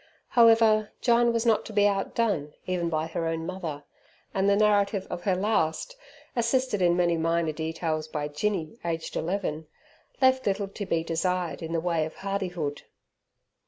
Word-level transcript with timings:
However, 0.29 0.89
Jyne 0.99 1.31
was 1.31 1.45
not 1.45 1.63
to 1.65 1.73
be 1.73 1.85
outdone 1.87 2.55
even 2.65 2.89
by 2.89 3.05
her 3.05 3.27
own 3.27 3.45
mother, 3.45 3.83
and 4.33 4.49
the 4.49 4.55
narrative 4.55 5.05
of 5.11 5.25
her 5.25 5.35
last, 5.35 5.95
assisted 6.35 6.81
in 6.81 6.97
many 6.97 7.17
minor 7.17 7.51
details 7.51 8.07
by 8.07 8.27
Jinny, 8.27 8.79
aged 8.83 9.15
eleven, 9.15 9.67
left 10.19 10.47
little 10.47 10.69
to 10.69 10.87
be 10.87 11.03
desired 11.03 11.61
in 11.61 11.71
the 11.71 11.79
way 11.79 12.03
of 12.07 12.15
hardihood. 12.15 12.81